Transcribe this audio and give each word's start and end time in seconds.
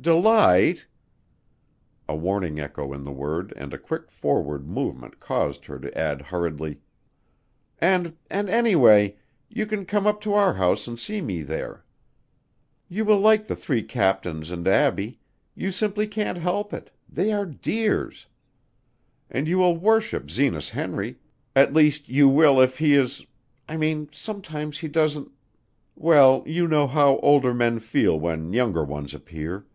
"Delight!" 0.00 0.86
A 2.08 2.14
warning 2.14 2.60
echo 2.60 2.92
in 2.92 3.02
the 3.02 3.10
word 3.10 3.52
and 3.56 3.74
a 3.74 3.78
quick 3.78 4.12
forward 4.12 4.68
movement 4.68 5.18
caused 5.18 5.64
her 5.64 5.76
to 5.80 5.98
add 5.98 6.22
hurriedly: 6.22 6.78
"And 7.80 8.16
and 8.30 8.48
anyway, 8.48 9.16
you 9.48 9.66
can 9.66 9.84
come 9.84 10.06
up 10.06 10.20
to 10.20 10.34
our 10.34 10.54
house 10.54 10.86
and 10.86 11.00
see 11.00 11.20
me 11.20 11.42
there. 11.42 11.84
You 12.88 13.04
will 13.04 13.18
like 13.18 13.46
the 13.48 13.56
three 13.56 13.82
captains 13.82 14.52
and 14.52 14.68
Abbie, 14.68 15.18
you 15.56 15.72
simply 15.72 16.06
can't 16.06 16.38
help 16.38 16.72
it; 16.72 16.92
they 17.08 17.32
are 17.32 17.44
dears! 17.44 18.28
And 19.28 19.48
you 19.48 19.58
will 19.58 19.76
worship 19.76 20.30
Zenas 20.30 20.70
Henry 20.70 21.18
at 21.56 21.74
least 21.74 22.08
you 22.08 22.28
will 22.28 22.60
if 22.60 22.78
he 22.78 22.94
is 22.94 23.26
I 23.68 23.76
mean 23.76 24.08
sometimes 24.12 24.78
he 24.78 24.86
doesn't 24.86 25.32
well, 25.96 26.44
you 26.46 26.68
know 26.68 26.86
how 26.86 27.18
older 27.18 27.52
men 27.52 27.80
feel 27.80 28.16
when 28.20 28.52
younger 28.52 28.84
ones 28.84 29.12
appear. 29.12 29.66